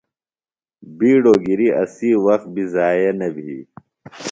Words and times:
بِیڈوۡ 0.97 1.39
گِری 1.45 1.67
اسی 1.81 2.09
وخت 2.25 2.45
بی 2.53 2.63
ضائع 2.73 3.11
نہ 3.19 3.27
بھی۔ 3.35 3.53